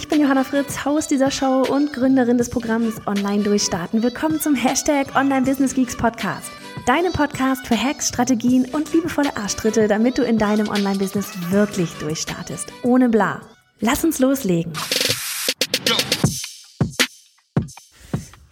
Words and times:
Ich 0.00 0.08
bin 0.08 0.22
Johanna 0.22 0.44
Fritz, 0.44 0.86
Haus 0.86 1.08
dieser 1.08 1.30
Show 1.30 1.62
und 1.68 1.92
Gründerin 1.92 2.38
des 2.38 2.48
Programms 2.48 3.06
Online 3.06 3.42
Durchstarten. 3.42 4.02
Willkommen 4.02 4.40
zum 4.40 4.54
Hashtag 4.54 5.14
Online 5.14 5.42
Business 5.42 5.74
Geeks 5.74 5.94
Podcast. 5.94 6.50
Deinem 6.86 7.12
Podcast 7.12 7.66
für 7.66 7.76
Hacks, 7.76 8.08
Strategien 8.08 8.64
und 8.72 8.90
liebevolle 8.94 9.36
Arschtritte, 9.36 9.88
damit 9.88 10.16
du 10.16 10.22
in 10.22 10.38
deinem 10.38 10.68
Online-Business 10.70 11.50
wirklich 11.50 11.92
durchstartest. 11.98 12.72
Ohne 12.82 13.10
bla. 13.10 13.42
Lass 13.80 14.02
uns 14.02 14.18
loslegen. 14.20 14.72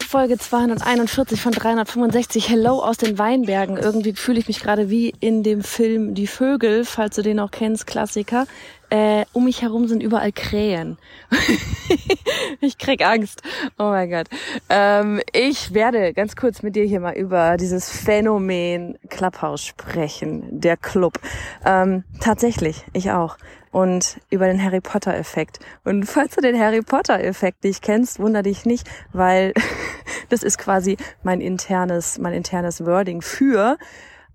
Folge 0.07 0.37
241 0.37 1.41
von 1.41 1.51
365. 1.51 2.47
Hello 2.49 2.79
aus 2.79 2.97
den 2.97 3.17
Weinbergen. 3.17 3.77
Irgendwie 3.77 4.13
fühle 4.13 4.39
ich 4.39 4.47
mich 4.47 4.59
gerade 4.59 4.89
wie 4.91 5.13
in 5.19 5.41
dem 5.41 5.63
Film 5.63 6.13
Die 6.13 6.27
Vögel, 6.27 6.85
falls 6.85 7.15
du 7.15 7.23
den 7.23 7.39
auch 7.39 7.51
kennst, 7.51 7.87
Klassiker. 7.87 8.45
Äh, 8.89 9.25
um 9.33 9.45
mich 9.45 9.61
herum 9.61 9.87
sind 9.87 10.01
überall 10.01 10.31
Krähen. 10.31 10.97
ich 12.59 12.77
krieg 12.77 13.05
Angst. 13.05 13.43
Oh 13.77 13.89
mein 13.89 14.09
Gott. 14.09 14.27
Ähm, 14.69 15.21
ich 15.31 15.73
werde 15.73 16.13
ganz 16.13 16.35
kurz 16.35 16.63
mit 16.63 16.75
dir 16.75 16.85
hier 16.85 16.99
mal 16.99 17.15
über 17.15 17.57
dieses 17.57 17.89
Phänomen 17.89 18.97
Clubhouse 19.09 19.63
sprechen, 19.63 20.59
der 20.59 20.75
Club. 20.75 21.19
Ähm, 21.65 22.03
tatsächlich, 22.19 22.83
ich 22.93 23.11
auch 23.11 23.37
und 23.71 24.19
über 24.29 24.47
den 24.47 24.63
Harry 24.63 24.81
Potter 24.81 25.15
Effekt. 25.15 25.59
Und 25.83 26.05
falls 26.05 26.35
du 26.35 26.41
den 26.41 26.59
Harry 26.59 26.81
Potter 26.81 27.19
Effekt 27.19 27.63
nicht 27.63 27.83
kennst, 27.83 28.19
wunder 28.19 28.41
dich 28.41 28.65
nicht, 28.65 28.89
weil 29.13 29.53
das 30.29 30.43
ist 30.43 30.57
quasi 30.57 30.97
mein 31.23 31.41
internes, 31.41 32.17
mein 32.17 32.33
internes 32.33 32.85
Wording 32.85 33.21
für 33.21 33.77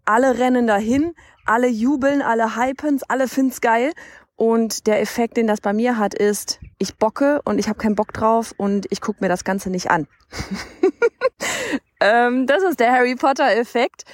alle 0.05 0.39
rennen 0.39 0.66
dahin, 0.66 1.14
alle 1.46 1.68
jubeln, 1.68 2.22
alle 2.22 2.56
hypen's, 2.56 3.02
alle 3.05 3.28
finden's 3.28 3.61
geil. 3.61 3.92
Und 4.36 4.86
der 4.86 5.00
Effekt, 5.00 5.36
den 5.36 5.46
das 5.46 5.60
bei 5.60 5.72
mir 5.72 5.96
hat, 5.96 6.14
ist, 6.14 6.58
ich 6.78 6.96
bocke 6.96 7.40
und 7.44 7.58
ich 7.58 7.68
habe 7.68 7.78
keinen 7.78 7.94
Bock 7.94 8.12
drauf 8.12 8.52
und 8.56 8.86
ich 8.90 9.00
gucke 9.00 9.18
mir 9.20 9.28
das 9.28 9.44
Ganze 9.44 9.70
nicht 9.70 9.90
an. 9.90 10.08
ähm, 12.00 12.46
das 12.46 12.62
ist 12.64 12.80
der 12.80 12.92
Harry 12.92 13.14
Potter-Effekt. 13.14 14.05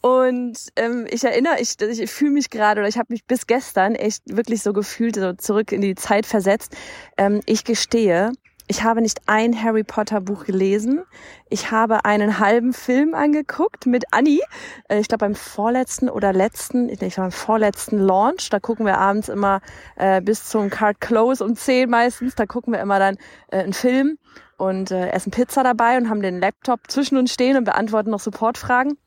Und 0.00 0.58
ähm, 0.76 1.06
ich 1.10 1.24
erinnere, 1.24 1.60
ich, 1.60 1.80
ich 1.80 2.10
fühle 2.10 2.32
mich 2.32 2.50
gerade 2.50 2.80
oder 2.80 2.88
ich 2.88 2.98
habe 2.98 3.12
mich 3.12 3.24
bis 3.24 3.46
gestern 3.46 3.94
echt 3.94 4.22
wirklich 4.26 4.62
so 4.62 4.72
gefühlt, 4.72 5.16
so 5.16 5.32
zurück 5.32 5.72
in 5.72 5.80
die 5.80 5.94
Zeit 5.94 6.26
versetzt. 6.26 6.76
Ähm, 7.16 7.40
ich 7.46 7.64
gestehe, 7.64 8.32
ich 8.68 8.84
habe 8.84 9.00
nicht 9.00 9.22
ein 9.26 9.60
Harry 9.60 9.82
Potter 9.82 10.20
Buch 10.20 10.44
gelesen. 10.44 11.02
Ich 11.48 11.70
habe 11.70 12.04
einen 12.04 12.38
halben 12.38 12.74
Film 12.74 13.14
angeguckt 13.14 13.86
mit 13.86 14.04
Annie. 14.12 14.42
Äh, 14.88 15.00
ich 15.00 15.08
glaube 15.08 15.24
beim 15.24 15.34
vorletzten 15.34 16.10
oder 16.10 16.34
letzten, 16.34 16.90
ich 16.90 16.98
glaube 16.98 17.16
beim 17.16 17.32
vorletzten 17.32 17.98
Launch. 17.98 18.50
Da 18.50 18.60
gucken 18.60 18.84
wir 18.84 18.98
abends 18.98 19.30
immer 19.30 19.62
äh, 19.96 20.20
bis 20.20 20.44
zum 20.44 20.68
Card 20.68 21.00
Close 21.00 21.42
um 21.42 21.56
10 21.56 21.88
meistens. 21.88 22.34
Da 22.34 22.44
gucken 22.44 22.74
wir 22.74 22.80
immer 22.80 22.98
dann 22.98 23.16
äh, 23.50 23.62
einen 23.62 23.72
Film 23.72 24.18
und 24.58 24.90
äh, 24.90 25.08
essen 25.08 25.30
Pizza 25.30 25.62
dabei 25.62 25.96
und 25.96 26.10
haben 26.10 26.20
den 26.20 26.38
Laptop 26.38 26.90
zwischen 26.90 27.16
uns 27.16 27.32
stehen 27.32 27.56
und 27.56 27.64
beantworten 27.64 28.10
noch 28.10 28.20
Supportfragen. 28.20 28.98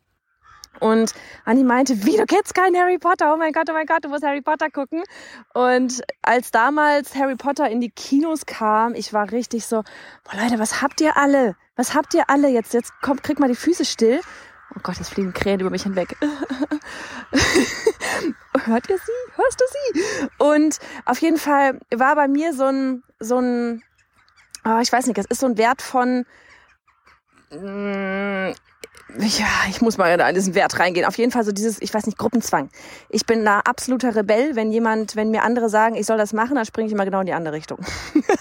Und 0.79 1.13
Anni 1.45 1.63
meinte, 1.63 2.05
wie, 2.05 2.17
du 2.17 2.25
kennst 2.25 2.55
keinen 2.55 2.75
Harry 2.75 2.97
Potter? 2.97 3.33
Oh 3.33 3.37
mein 3.37 3.53
Gott, 3.53 3.69
oh 3.69 3.73
mein 3.73 3.85
Gott, 3.85 4.03
du 4.03 4.09
musst 4.09 4.23
Harry 4.23 4.41
Potter 4.41 4.69
gucken. 4.69 5.03
Und 5.53 6.01
als 6.21 6.51
damals 6.51 7.13
Harry 7.15 7.35
Potter 7.35 7.69
in 7.69 7.81
die 7.81 7.91
Kinos 7.91 8.45
kam, 8.45 8.95
ich 8.95 9.13
war 9.13 9.31
richtig 9.31 9.65
so, 9.65 9.83
boah 10.23 10.41
Leute, 10.41 10.57
was 10.59 10.81
habt 10.81 11.01
ihr 11.01 11.17
alle? 11.17 11.55
Was 11.75 11.93
habt 11.93 12.13
ihr 12.13 12.29
alle 12.29 12.49
jetzt? 12.49 12.73
Jetzt 12.73 12.93
kommt, 13.01 13.23
krieg 13.23 13.39
mal 13.39 13.47
die 13.47 13.55
Füße 13.55 13.85
still. 13.85 14.21
Oh 14.75 14.79
Gott, 14.81 14.97
jetzt 14.97 15.09
fliegen 15.09 15.33
Krähen 15.33 15.59
über 15.59 15.69
mich 15.69 15.83
hinweg. 15.83 16.15
Hört 18.65 18.89
ihr 18.89 18.97
sie? 18.97 19.11
Hörst 19.35 19.59
du 19.59 19.65
sie? 19.69 20.27
Und 20.37 20.79
auf 21.05 21.19
jeden 21.19 21.37
Fall 21.37 21.79
war 21.93 22.15
bei 22.15 22.27
mir 22.27 22.53
so 22.53 22.65
ein, 22.65 23.03
so 23.19 23.37
ein, 23.39 23.83
oh, 24.65 24.79
ich 24.81 24.91
weiß 24.91 25.07
nicht, 25.07 25.17
das 25.17 25.25
ist 25.25 25.41
so 25.41 25.47
ein 25.47 25.57
Wert 25.57 25.81
von, 25.81 26.25
mm, 27.51 28.51
ja, 29.19 29.47
ich 29.69 29.81
muss 29.81 29.97
mal 29.97 30.19
in 30.19 30.35
diesen 30.35 30.55
Wert 30.55 30.79
reingehen. 30.79 31.05
Auf 31.05 31.17
jeden 31.17 31.31
Fall 31.31 31.43
so 31.43 31.51
dieses, 31.51 31.81
ich 31.81 31.93
weiß 31.93 32.05
nicht, 32.05 32.17
Gruppenzwang. 32.17 32.69
Ich 33.09 33.25
bin 33.25 33.43
da 33.43 33.59
absoluter 33.59 34.15
Rebell. 34.15 34.55
Wenn 34.55 34.71
jemand, 34.71 35.15
wenn 35.15 35.31
mir 35.31 35.43
andere 35.43 35.69
sagen, 35.69 35.95
ich 35.95 36.05
soll 36.05 36.17
das 36.17 36.33
machen, 36.33 36.55
dann 36.55 36.65
springe 36.65 36.87
ich 36.87 36.93
immer 36.93 37.05
genau 37.05 37.19
in 37.19 37.25
die 37.25 37.33
andere 37.33 37.53
Richtung. 37.53 37.79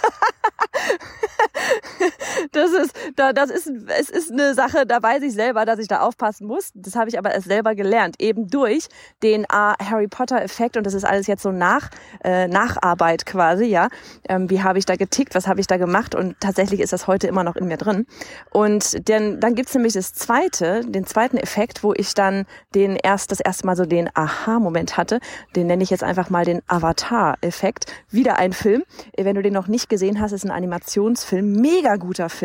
das 2.53 2.72
ist, 2.72 2.94
da, 3.16 3.33
das 3.33 3.50
ist, 3.50 3.71
es 3.99 4.11
ist 4.11 4.33
eine 4.33 4.55
Sache, 4.55 4.87
da 4.87 5.03
weiß 5.03 5.22
ich 5.22 5.33
selber, 5.33 5.65
dass 5.65 5.78
ich 5.78 5.88
da 5.88 6.00
aufpassen 6.00 6.47
muss. 6.47 6.71
Das 6.75 6.97
habe 6.97 7.09
ich 7.09 7.19
aber 7.19 7.33
erst 7.33 7.47
selber 7.47 7.75
gelernt, 7.75 8.16
eben 8.19 8.49
durch 8.49 8.88
den 9.22 9.43
uh, 9.43 9.75
Harry 9.83 10.09
Potter 10.09 10.43
Effekt 10.43 10.77
und 10.77 10.84
das 10.84 10.94
ist 10.94 11.05
alles 11.05 11.27
jetzt 11.27 11.43
so 11.43 11.53
nach, 11.53 11.91
äh, 12.25 12.49
Nacharbeit 12.49 13.27
quasi, 13.27 13.66
ja. 13.66 13.88
Ähm, 14.28 14.50
wie 14.50 14.62
habe 14.62 14.78
ich 14.78 14.87
da 14.87 14.97
getickt, 14.97 15.34
was 15.34 15.47
habe 15.47 15.61
ich 15.61 15.66
da 15.66 15.77
gemacht 15.77 16.15
und 16.15 16.38
tatsächlich 16.41 16.81
ist 16.81 16.93
das 16.93 17.06
heute 17.06 17.27
immer 17.27 17.44
noch 17.44 17.56
in 17.56 17.69
mir 17.69 17.77
drin. 17.77 18.06
Und 18.50 19.09
denn, 19.09 19.41
dann 19.41 19.55
gibt's 19.55 19.75
nämlich 19.75 19.93
das 19.93 20.12
zweite, 20.12 20.82
den 20.84 21.06
zweiten 21.06 21.37
Effekt, 21.37 21.82
wo 21.82 21.93
ich 21.94 22.15
dann 22.15 22.47
den 22.75 22.97
erst, 22.97 23.31
das 23.31 23.41
erste 23.41 23.67
Mal 23.67 23.77
so 23.77 23.84
den 23.84 24.11
Aha-Moment 24.15 24.97
hatte. 24.97 25.21
Den 25.55 25.67
nenne 25.67 25.82
ich 25.82 25.91
jetzt 25.91 26.05
einfach 26.05 26.31
mal 26.31 26.44
den 26.44 26.62
Avatar-Effekt. 26.67 27.87
Wieder 28.11 28.37
ein 28.37 28.53
Film. 28.53 28.84
Wenn 29.17 29.37
du 29.37 29.43
den 29.43 29.53
noch 29.53 29.69
nicht 29.69 29.88
gesehen 29.88 30.21
hast, 30.21 30.32
ist 30.32 30.44
ein 30.44 30.50
Animationsfilm, 30.50 31.53
mega 31.53 31.97
guter 31.97 32.28
Film. 32.28 32.39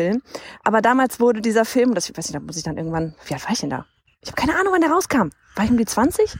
Aber 0.64 0.80
damals 0.80 1.20
wurde 1.20 1.40
dieser 1.40 1.64
Film, 1.64 1.94
das 1.94 2.08
ich 2.08 2.16
weiß 2.16 2.26
nicht, 2.26 2.34
da 2.34 2.40
muss 2.40 2.56
ich 2.56 2.62
dann 2.62 2.76
irgendwann, 2.76 3.14
wie 3.26 3.34
alt 3.34 3.44
war 3.44 3.52
ich 3.52 3.60
denn 3.60 3.70
da? 3.70 3.86
Ich 4.20 4.30
habe 4.30 4.40
keine 4.40 4.58
Ahnung, 4.58 4.72
wann 4.72 4.80
der 4.80 4.90
rauskam. 4.90 5.30
War 5.54 5.64
ich 5.64 5.70
um 5.70 5.76
die 5.76 5.86
20? 5.86 6.36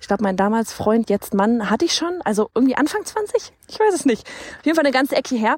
Ich 0.00 0.08
glaube, 0.08 0.22
mein 0.22 0.36
damals 0.36 0.72
Freund, 0.72 1.08
jetzt 1.08 1.32
Mann, 1.32 1.70
hatte 1.70 1.84
ich 1.84 1.94
schon. 1.94 2.20
Also 2.24 2.50
irgendwie 2.54 2.76
Anfang 2.76 3.04
20? 3.04 3.52
Ich 3.68 3.80
weiß 3.80 3.94
es 3.94 4.04
nicht. 4.04 4.26
Auf 4.58 4.66
jeden 4.66 4.76
Fall 4.76 4.84
eine 4.84 4.92
ganze 4.92 5.16
Ecke 5.16 5.36
her. 5.36 5.56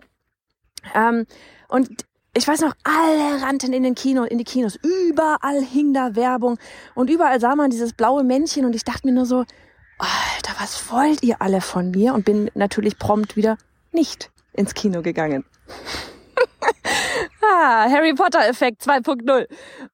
Ähm, 0.94 1.26
und 1.68 2.04
ich 2.34 2.46
weiß 2.46 2.60
noch, 2.60 2.74
alle 2.84 3.42
rannten 3.42 3.72
in 3.72 3.82
den 3.82 3.94
Kino, 3.94 4.24
in 4.24 4.38
die 4.38 4.44
Kinos. 4.44 4.78
Überall 4.82 5.62
hing 5.62 5.94
da 5.94 6.14
Werbung. 6.14 6.58
Und 6.94 7.10
überall 7.10 7.40
sah 7.40 7.56
man 7.56 7.70
dieses 7.70 7.94
blaue 7.94 8.22
Männchen. 8.22 8.66
Und 8.66 8.76
ich 8.76 8.84
dachte 8.84 9.06
mir 9.06 9.14
nur 9.14 9.26
so, 9.26 9.44
Alter, 9.98 10.52
was 10.60 10.92
wollt 10.92 11.22
ihr 11.22 11.40
alle 11.40 11.60
von 11.60 11.90
mir? 11.90 12.14
Und 12.14 12.24
bin 12.24 12.50
natürlich 12.54 12.98
prompt 12.98 13.36
wieder 13.36 13.56
nicht 13.90 14.30
ins 14.52 14.74
Kino 14.74 15.02
gegangen. 15.02 15.44
Ah, 17.46 17.86
Harry 17.90 18.14
Potter 18.14 18.46
Effekt 18.46 18.82
2.0. 18.82 19.46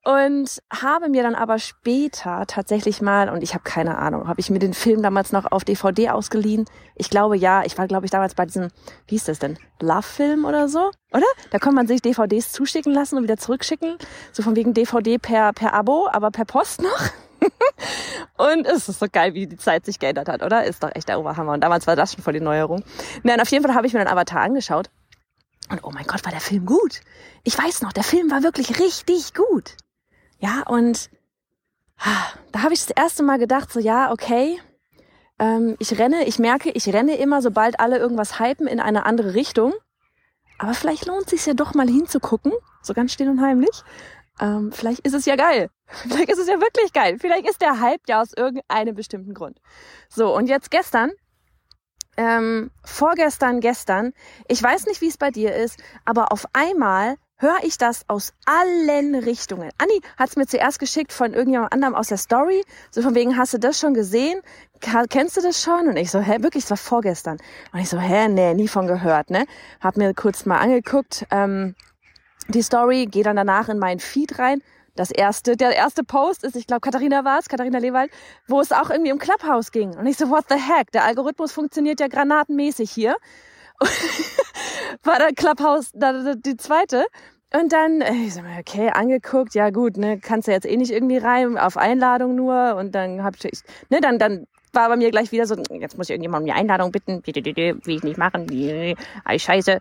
Und 0.05 0.63
habe 0.71 1.09
mir 1.09 1.23
dann 1.23 1.35
aber 1.35 1.59
später 1.59 2.45
tatsächlich 2.47 3.01
mal, 3.01 3.29
und 3.29 3.43
ich 3.43 3.55
habe 3.55 3.65
keine 3.65 3.99
Ahnung, 3.99 4.29
habe 4.29 4.41
ich 4.41 4.51
mir 4.51 4.59
den 4.59 4.75
Film 4.75 5.03
damals 5.03 5.33
noch 5.33 5.51
auf 5.51 5.65
DVD 5.65 6.11
ausgeliehen? 6.11 6.65
Ich 6.95 7.11
glaube 7.11 7.37
ja, 7.37 7.65
ich 7.65 7.79
war 7.79 7.87
glaube 7.87 8.07
ich 8.07 8.11
damals 8.11 8.35
bei 8.35 8.47
diesem, 8.47 8.69
wie 9.07 9.15
hieß 9.15 9.25
das 9.25 9.39
denn, 9.39 9.59
Love-Film 9.81 10.45
oder 10.45 10.69
so, 10.69 10.91
oder? 11.12 11.27
Da 11.51 11.59
konnte 11.59 11.77
man 11.77 11.87
sich 11.87 12.03
DVDs 12.03 12.53
zuschicken 12.53 12.93
lassen 12.93 13.17
und 13.17 13.25
wieder 13.25 13.37
zurückschicken. 13.37 13.97
So 14.33 14.43
von 14.43 14.57
wegen 14.57 14.75
DVD 14.75 15.19
per, 15.19 15.53
per 15.53 15.75
Abo, 15.75 16.09
aber 16.11 16.31
per 16.31 16.45
Post 16.45 16.83
noch. 16.83 17.11
und 18.37 18.67
es 18.67 18.89
ist 18.89 19.01
so 19.01 19.07
geil, 19.11 19.35
wie 19.35 19.47
die 19.47 19.57
Zeit 19.57 19.85
sich 19.85 19.99
geändert 19.99 20.29
hat, 20.29 20.43
oder? 20.43 20.65
Ist 20.65 20.83
doch 20.83 20.95
echt 20.95 21.09
der 21.09 21.19
Oberhammer. 21.19 21.53
Und 21.53 21.61
damals 21.61 21.87
war 21.87 21.97
das 21.97 22.12
schon 22.12 22.23
voll 22.23 22.35
die 22.35 22.41
Neuerung. 22.41 22.85
Nein, 23.23 23.41
auf 23.41 23.49
jeden 23.49 23.65
Fall 23.65 23.75
habe 23.75 23.87
ich 23.87 23.93
mir 23.93 24.01
den 24.01 24.09
Avatar 24.09 24.43
angeschaut. 24.43 24.91
Und 25.72 25.83
oh 25.83 25.91
mein 25.91 26.06
Gott, 26.06 26.25
war 26.25 26.31
der 26.31 26.41
Film 26.41 26.66
gut. 26.66 27.00
Ich 27.43 27.59
weiß 27.59 27.83
noch, 27.83 27.93
der 27.93 28.05
Film 28.05 28.31
war 28.31 28.43
wirklich 28.43 28.79
richtig 28.79 29.35
gut. 29.35 29.76
Ja, 30.38 30.62
und 30.69 31.11
da 32.52 32.62
habe 32.62 32.75
ich 32.75 32.81
das 32.81 32.91
erste 32.91 33.23
Mal 33.23 33.38
gedacht, 33.38 33.73
so 33.73 33.81
ja, 33.81 34.12
okay, 34.12 34.61
ähm, 35.38 35.76
ich 35.79 35.99
renne, 35.99 36.25
ich 36.26 36.38
merke, 36.38 36.70
ich 36.70 36.93
renne 36.93 37.17
immer, 37.17 37.43
sobald 37.43 37.81
alle 37.81 37.99
irgendwas 37.99 38.38
hypen, 38.38 38.67
in 38.67 38.81
eine 38.81 39.06
andere 39.06 39.35
Richtung. 39.35 39.73
Aber 40.58 40.75
vielleicht 40.75 41.06
lohnt 41.06 41.25
es 41.25 41.31
sich 41.31 41.47
ja 41.47 41.55
doch 41.55 41.75
mal 41.75 41.88
hinzugucken, 41.88 42.52
so 42.82 42.94
ganz 42.94 43.12
still 43.12 43.29
und 43.29 43.41
heimlich 43.41 43.82
ähm, 44.41 44.73
vielleicht 44.73 45.00
ist 45.00 45.14
es 45.14 45.25
ja 45.26 45.37
geil. 45.37 45.70
Vielleicht 45.87 46.31
ist 46.31 46.38
es 46.38 46.49
ja 46.49 46.61
wirklich 46.61 46.93
geil. 46.93 47.19
Vielleicht 47.20 47.47
ist 47.47 47.61
der 47.61 47.81
Hype 47.81 48.00
ja 48.08 48.23
aus 48.23 48.32
irgendeinem 48.35 48.94
bestimmten 48.94 49.35
Grund. 49.35 49.61
So, 50.08 50.35
und 50.35 50.49
jetzt 50.49 50.70
gestern, 50.70 51.11
ähm, 52.17 52.70
vorgestern, 52.85 53.61
gestern, 53.61 54.12
ich 54.49 54.62
weiß 54.62 54.87
nicht, 54.87 55.00
wie 55.00 55.09
es 55.09 55.17
bei 55.17 55.31
dir 55.31 55.55
ist, 55.55 55.79
aber 56.05 56.32
auf 56.32 56.47
einmal 56.53 57.17
höre 57.43 57.64
ich 57.64 57.76
das 57.76 58.05
aus 58.09 58.32
allen 58.47 59.17
Richtungen. 59.17 59.70
Anni 59.79 60.00
hat 60.17 60.31
es 60.31 60.37
mir 60.37 60.47
zuerst 60.47 60.79
geschickt 60.79 61.12
von 61.12 61.35
irgendjemand 61.35 61.73
anderem 61.73 61.94
aus 61.94 62.09
der 62.09 62.19
Story, 62.19 62.62
so 62.91 63.03
von 63.03 63.14
wegen, 63.14 63.37
hast 63.37 63.53
du 63.53 63.59
das 63.59 63.81
schon 63.81 63.94
gesehen? 63.94 64.41
Kennst 65.11 65.37
du 65.37 65.41
das 65.43 65.61
schon? 65.61 65.88
Und 65.88 65.97
ich 65.97 66.11
so, 66.11 66.20
hä, 66.20 66.37
wirklich, 66.41 66.64
es 66.64 66.70
war 66.70 66.76
vorgestern. 66.76 67.38
Und 67.73 67.81
ich 67.81 67.88
so, 67.88 67.99
hä, 67.99 68.29
nee, 68.29 68.55
nie 68.55 68.69
von 68.69 68.87
gehört, 68.87 69.31
ne? 69.31 69.47
Hab 69.81 69.97
mir 69.97 70.14
kurz 70.14 70.47
mal 70.47 70.59
angeguckt, 70.59 71.26
ähm, 71.31 71.75
die 72.49 72.62
Story, 72.62 73.06
gehe 73.06 73.25
dann 73.25 73.37
danach 73.37 73.69
in 73.69 73.79
meinen 73.79 74.00
Feed 74.00 74.38
rein. 74.38 74.62
Das 74.94 75.11
erste, 75.11 75.56
der 75.56 75.75
erste 75.75 76.05
Post 76.05 76.44
ist, 76.44 76.55
ich 76.55 76.67
glaube, 76.67 76.81
Katharina 76.81 77.25
war 77.25 77.39
es, 77.39 77.49
Katharina 77.49 77.79
Lewald, 77.79 78.11
wo 78.47 78.61
es 78.61 78.73
auch 78.73 78.91
irgendwie 78.91 79.12
um 79.12 79.19
Clubhouse 79.19 79.73
ging. 79.73 79.97
Und 79.97 80.06
ich 80.06 80.19
so, 80.19 80.29
what 80.29 80.44
the 80.50 80.56
heck? 80.56 80.93
Der 80.93 81.05
Algorithmus 81.05 81.53
funktioniert 81.53 82.00
ja 82.00 82.09
granatenmäßig 82.09 82.91
hier. 82.91 83.17
war 85.03 85.19
dann 85.19 85.35
Clubhouse 85.35 85.93
die 85.93 86.56
zweite. 86.56 87.06
Und 87.55 87.73
dann, 87.73 88.00
äh, 88.00 88.15
ich 88.15 88.35
sag 88.35 88.44
mal, 88.44 88.59
okay, 88.59 88.91
angeguckt, 88.91 89.55
ja 89.55 89.71
gut, 89.71 89.97
ne, 89.97 90.19
kannst 90.19 90.49
du 90.49 90.53
jetzt 90.53 90.67
eh 90.67 90.77
nicht 90.77 90.91
irgendwie 90.91 91.19
rein, 91.19 91.59
auf 91.59 91.77
Einladung 91.77 92.35
nur. 92.35 92.77
Und 92.77 92.95
dann 92.95 93.23
hab 93.23 93.35
ich, 93.43 93.61
ne, 93.91 94.00
dann, 94.00 94.19
dann 94.19 94.47
war 94.73 94.88
bei 94.88 94.97
mir 94.97 95.11
gleich 95.11 95.33
wieder 95.33 95.47
so, 95.47 95.56
jetzt 95.71 95.99
muss 95.99 96.06
ich 96.06 96.12
irgendjemand 96.12 96.43
um 96.43 96.47
die 96.47 96.53
Einladung 96.53 96.93
bitten, 96.93 97.23
will 97.27 97.95
ich 97.95 98.03
nicht 98.03 98.19
machen, 98.19 98.47
ei 99.25 99.38
scheiße. 99.38 99.79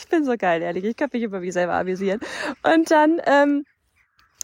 Ich 0.00 0.08
bin 0.08 0.24
so 0.24 0.36
geil, 0.36 0.62
ehrlich, 0.62 0.84
ich 0.84 0.96
kann 0.96 1.10
mich 1.12 1.22
über 1.22 1.40
mich 1.40 1.52
selber 1.52 1.74
amüsieren. 1.74 2.20
Und 2.62 2.90
dann, 2.90 3.20
ähm, 3.26 3.64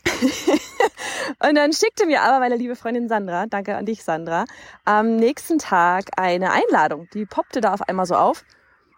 und 1.48 1.54
dann 1.54 1.72
schickte 1.72 2.06
mir 2.06 2.22
aber 2.22 2.38
meine 2.38 2.56
liebe 2.56 2.76
Freundin 2.76 3.08
Sandra, 3.08 3.46
danke 3.46 3.76
an 3.76 3.86
dich 3.86 4.04
Sandra, 4.04 4.44
am 4.84 5.16
nächsten 5.16 5.58
Tag 5.58 6.04
eine 6.16 6.52
Einladung. 6.52 7.08
Die 7.14 7.26
poppte 7.26 7.60
da 7.60 7.72
auf 7.72 7.82
einmal 7.82 8.06
so 8.06 8.14
auf. 8.14 8.44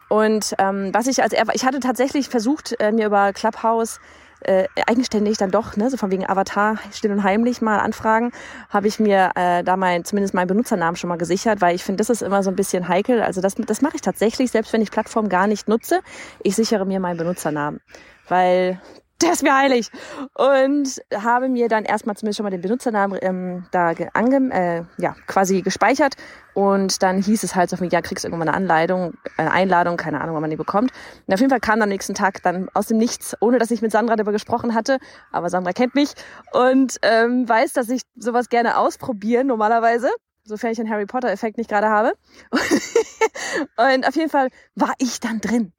Und 0.08 0.54
ähm, 0.58 0.90
was 0.92 1.06
ich 1.06 1.22
als 1.22 1.34
ich 1.54 1.64
hatte 1.64 1.80
tatsächlich 1.80 2.28
versucht, 2.28 2.74
äh, 2.80 2.92
mir 2.92 3.06
über 3.06 3.32
Clubhouse 3.32 4.00
äh, 4.40 4.64
eigenständig 4.86 5.38
dann 5.38 5.50
doch, 5.50 5.76
ne, 5.76 5.90
so 5.90 5.96
von 5.96 6.10
wegen 6.10 6.28
Avatar 6.28 6.78
still 6.92 7.12
und 7.12 7.22
heimlich 7.22 7.60
mal 7.60 7.78
anfragen, 7.78 8.32
habe 8.70 8.88
ich 8.88 8.98
mir 8.98 9.32
äh, 9.34 9.64
da 9.64 9.76
mein, 9.76 10.04
zumindest 10.04 10.34
meinen 10.34 10.48
Benutzernamen 10.48 10.96
schon 10.96 11.08
mal 11.08 11.18
gesichert, 11.18 11.60
weil 11.60 11.74
ich 11.74 11.84
finde, 11.84 11.98
das 11.98 12.10
ist 12.10 12.22
immer 12.22 12.42
so 12.42 12.50
ein 12.50 12.56
bisschen 12.56 12.88
heikel. 12.88 13.22
Also 13.22 13.40
das, 13.40 13.54
das 13.54 13.82
mache 13.82 13.96
ich 13.96 14.02
tatsächlich, 14.02 14.50
selbst 14.50 14.72
wenn 14.72 14.82
ich 14.82 14.90
Plattform 14.90 15.28
gar 15.28 15.46
nicht 15.46 15.68
nutze. 15.68 16.00
Ich 16.42 16.56
sichere 16.56 16.86
mir 16.86 17.00
meinen 17.00 17.16
Benutzernamen. 17.16 17.80
Weil 18.28 18.80
der 19.22 19.32
ist 19.32 19.42
mir 19.42 19.56
heilig. 19.56 19.90
Und 20.34 21.02
habe 21.14 21.48
mir 21.48 21.68
dann 21.68 21.84
erstmal 21.84 22.16
zumindest 22.16 22.36
schon 22.36 22.44
mal 22.44 22.50
den 22.50 22.60
Benutzernamen 22.60 23.18
ähm, 23.22 23.66
da 23.70 23.92
ange 24.14 24.52
äh, 24.52 24.84
ja, 25.02 25.14
quasi 25.26 25.62
gespeichert. 25.62 26.14
Und 26.54 27.02
dann 27.02 27.22
hieß 27.22 27.44
es 27.44 27.54
halt 27.54 27.70
so, 27.70 27.76
ja, 27.84 28.00
kriegst 28.00 28.24
du 28.24 28.28
irgendwann 28.28 28.48
eine 28.48 28.56
Anleitung, 28.56 29.14
eine 29.36 29.52
Einladung, 29.52 29.96
keine 29.96 30.20
Ahnung, 30.20 30.34
wann 30.34 30.42
man 30.42 30.50
die 30.50 30.56
bekommt. 30.56 30.90
Und 31.26 31.34
auf 31.34 31.40
jeden 31.40 31.50
Fall 31.50 31.60
kam 31.60 31.80
am 31.82 31.88
nächsten 31.88 32.14
Tag 32.14 32.42
dann 32.42 32.68
aus 32.74 32.86
dem 32.86 32.98
Nichts, 32.98 33.36
ohne 33.40 33.58
dass 33.58 33.70
ich 33.70 33.82
mit 33.82 33.92
Sandra 33.92 34.16
darüber 34.16 34.32
gesprochen 34.32 34.74
hatte. 34.74 34.98
Aber 35.30 35.50
Sandra 35.50 35.72
kennt 35.72 35.94
mich 35.94 36.14
und 36.52 36.98
ähm, 37.02 37.48
weiß, 37.48 37.72
dass 37.74 37.88
ich 37.88 38.02
sowas 38.16 38.48
gerne 38.48 38.76
ausprobieren 38.76 39.46
normalerweise 39.46 40.10
sofern 40.48 40.70
ich 40.72 40.78
den 40.78 40.88
Harry 40.88 41.04
Potter-Effekt 41.06 41.58
nicht 41.58 41.68
gerade 41.68 41.88
habe. 41.88 42.14
und 43.76 44.08
auf 44.08 44.16
jeden 44.16 44.30
Fall 44.30 44.48
war 44.74 44.94
ich 44.98 45.20
dann 45.20 45.40
drin. 45.40 45.72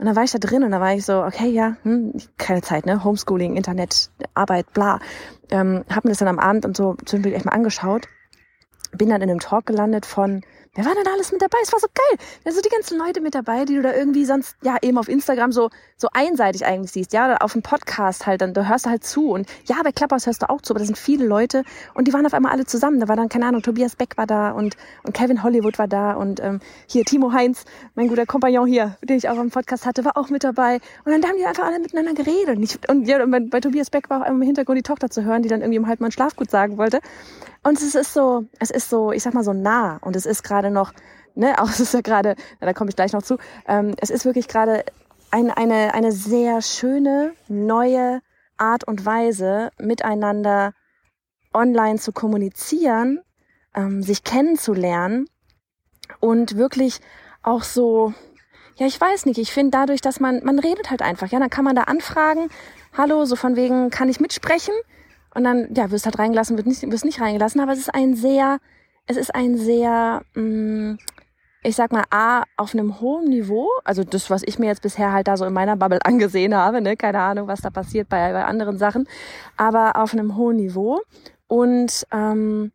Und 0.00 0.06
dann 0.06 0.16
war 0.16 0.24
ich 0.24 0.30
da 0.30 0.38
drin 0.38 0.62
und 0.62 0.70
da 0.70 0.80
war 0.80 0.94
ich 0.94 1.04
so, 1.04 1.22
okay, 1.22 1.50
ja, 1.50 1.76
hm, 1.82 2.14
keine 2.38 2.62
Zeit, 2.62 2.86
ne? 2.86 3.04
Homeschooling, 3.04 3.54
Internet, 3.54 4.10
Arbeit, 4.32 4.72
bla. 4.72 4.98
Ähm, 5.50 5.84
hab 5.90 6.04
mir 6.04 6.10
das 6.10 6.20
dann 6.20 6.28
am 6.28 6.38
Abend 6.38 6.64
und 6.64 6.74
so 6.74 6.96
zwischendurch 7.04 7.34
echt 7.34 7.44
mal 7.44 7.52
angeschaut. 7.52 8.08
Bin 8.92 9.10
dann 9.10 9.20
in 9.20 9.28
einem 9.28 9.40
Talk 9.40 9.66
gelandet 9.66 10.06
von 10.06 10.40
Wer 10.74 10.84
war 10.84 10.94
denn 10.94 11.06
alles 11.12 11.32
mit 11.32 11.42
dabei? 11.42 11.58
Es 11.64 11.72
war 11.72 11.80
so 11.80 11.88
geil. 11.92 12.18
Also 12.44 12.60
die 12.60 12.68
ganzen 12.68 12.96
Leute 12.96 13.20
mit 13.20 13.34
dabei, 13.34 13.64
die 13.64 13.74
du 13.74 13.82
da 13.82 13.92
irgendwie 13.92 14.24
sonst, 14.24 14.54
ja, 14.62 14.76
eben 14.82 14.98
auf 14.98 15.08
Instagram 15.08 15.50
so, 15.50 15.68
so 15.96 16.06
einseitig 16.12 16.64
eigentlich 16.64 16.92
siehst. 16.92 17.12
Ja, 17.12 17.38
auf 17.38 17.54
dem 17.54 17.62
Podcast 17.62 18.28
halt, 18.28 18.40
dann, 18.40 18.54
du 18.54 18.68
hörst 18.68 18.86
halt 18.86 19.02
zu. 19.02 19.30
Und 19.32 19.48
ja, 19.64 19.82
bei 19.82 19.90
Klappers 19.90 20.26
hörst 20.26 20.42
du 20.42 20.48
auch 20.48 20.62
zu, 20.62 20.72
aber 20.72 20.78
da 20.78 20.84
sind 20.84 20.96
viele 20.96 21.26
Leute. 21.26 21.64
Und 21.94 22.06
die 22.06 22.12
waren 22.12 22.24
auf 22.24 22.34
einmal 22.34 22.52
alle 22.52 22.66
zusammen. 22.66 23.00
Da 23.00 23.08
war 23.08 23.16
dann, 23.16 23.28
keine 23.28 23.46
Ahnung, 23.46 23.62
Tobias 23.62 23.96
Beck 23.96 24.16
war 24.16 24.28
da 24.28 24.52
und, 24.52 24.76
und 25.02 25.12
Kevin 25.12 25.42
Hollywood 25.42 25.76
war 25.80 25.88
da 25.88 26.12
und 26.12 26.38
ähm, 26.38 26.60
hier 26.86 27.04
Timo 27.04 27.32
Heinz, 27.32 27.64
mein 27.96 28.06
guter 28.06 28.24
Kompagnon 28.24 28.68
hier, 28.68 28.96
den 29.02 29.18
ich 29.18 29.28
auch 29.28 29.38
im 29.38 29.50
Podcast 29.50 29.86
hatte, 29.86 30.04
war 30.04 30.16
auch 30.16 30.30
mit 30.30 30.44
dabei. 30.44 30.76
Und 31.04 31.10
dann 31.10 31.24
haben 31.24 31.36
die 31.36 31.46
einfach 31.46 31.64
alle 31.64 31.80
miteinander 31.80 32.14
geredet. 32.14 32.58
Und, 32.58 32.62
ich, 32.62 32.78
und 32.88 33.08
ja, 33.08 33.20
und 33.20 33.32
bei, 33.32 33.40
bei 33.40 33.58
Tobias 33.58 33.90
Beck 33.90 34.08
war 34.08 34.22
auch 34.22 34.26
im 34.28 34.40
Hintergrund 34.40 34.78
die 34.78 34.84
Tochter 34.84 35.10
zu 35.10 35.24
hören, 35.24 35.42
die 35.42 35.48
dann 35.48 35.62
irgendwie 35.62 35.80
um 35.80 35.88
halb 35.88 35.98
mal 35.98 36.06
ein 36.06 36.12
Schlafgut 36.12 36.48
sagen 36.48 36.78
wollte. 36.78 37.00
Und 37.62 37.76
es 37.76 37.94
ist 37.94 38.14
so, 38.14 38.46
es 38.58 38.70
ist 38.70 38.88
so, 38.88 39.12
ich 39.12 39.22
sag 39.22 39.34
mal 39.34 39.44
so 39.44 39.52
nah 39.52 39.98
und 40.00 40.16
es 40.16 40.24
ist 40.24 40.42
gerade 40.42 40.59
noch, 40.68 40.92
ne, 41.34 41.58
auch 41.62 41.70
es 41.70 41.80
ist 41.80 41.94
ja 41.94 42.02
gerade, 42.02 42.36
da 42.60 42.74
komme 42.74 42.90
ich 42.90 42.96
gleich 42.96 43.14
noch 43.14 43.22
zu, 43.22 43.38
ähm, 43.66 43.94
es 43.98 44.10
ist 44.10 44.26
wirklich 44.26 44.48
gerade 44.48 44.84
ein, 45.30 45.50
eine, 45.50 45.94
eine 45.94 46.12
sehr 46.12 46.60
schöne, 46.60 47.32
neue 47.48 48.20
Art 48.58 48.84
und 48.84 49.06
Weise, 49.06 49.70
miteinander 49.78 50.74
online 51.54 51.98
zu 51.98 52.12
kommunizieren, 52.12 53.20
ähm, 53.74 54.02
sich 54.02 54.24
kennenzulernen 54.24 55.28
und 56.20 56.56
wirklich 56.56 57.00
auch 57.42 57.62
so, 57.62 58.12
ja, 58.76 58.86
ich 58.86 59.00
weiß 59.00 59.26
nicht, 59.26 59.38
ich 59.38 59.52
finde 59.52 59.72
dadurch, 59.72 60.00
dass 60.00 60.20
man, 60.20 60.44
man 60.44 60.58
redet 60.58 60.90
halt 60.90 61.02
einfach, 61.02 61.28
ja, 61.28 61.38
dann 61.38 61.50
kann 61.50 61.64
man 61.64 61.76
da 61.76 61.82
anfragen, 61.82 62.48
hallo, 62.96 63.24
so 63.24 63.36
von 63.36 63.56
wegen, 63.56 63.90
kann 63.90 64.08
ich 64.08 64.20
mitsprechen? 64.20 64.74
Und 65.34 65.44
dann, 65.44 65.72
ja, 65.74 65.90
wirst 65.90 66.06
halt 66.06 66.18
reingelassen, 66.18 66.56
wird 66.56 66.66
nicht, 66.66 66.82
wirst 66.90 67.04
nicht 67.04 67.20
reingelassen, 67.20 67.60
aber 67.60 67.72
es 67.72 67.78
ist 67.78 67.94
ein 67.94 68.16
sehr, 68.16 68.58
es 69.10 69.16
ist 69.16 69.34
ein 69.34 69.58
sehr, 69.58 70.22
mm, 70.34 70.94
ich 71.64 71.74
sag 71.74 71.90
mal, 71.90 72.04
A, 72.10 72.44
auf 72.56 72.74
einem 72.74 73.00
hohen 73.00 73.28
Niveau, 73.28 73.68
also 73.84 74.04
das, 74.04 74.30
was 74.30 74.44
ich 74.44 74.60
mir 74.60 74.66
jetzt 74.66 74.82
bisher 74.82 75.12
halt 75.12 75.26
da 75.26 75.36
so 75.36 75.44
in 75.44 75.52
meiner 75.52 75.76
Bubble 75.76 75.98
angesehen 76.04 76.54
habe, 76.54 76.80
ne, 76.80 76.96
keine 76.96 77.20
Ahnung, 77.20 77.48
was 77.48 77.60
da 77.60 77.70
passiert 77.70 78.08
bei, 78.08 78.32
bei 78.32 78.44
anderen 78.44 78.78
Sachen, 78.78 79.08
aber 79.56 79.96
auf 79.96 80.12
einem 80.12 80.36
hohen 80.36 80.56
Niveau. 80.56 81.00
Und, 81.48 82.06
ähm, 82.12 82.70